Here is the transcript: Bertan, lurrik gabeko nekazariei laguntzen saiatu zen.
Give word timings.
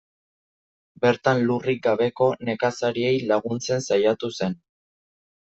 Bertan, 1.03 1.41
lurrik 1.51 1.81
gabeko 1.87 2.31
nekazariei 2.49 3.13
laguntzen 3.33 3.87
saiatu 3.91 4.33
zen. 4.41 4.59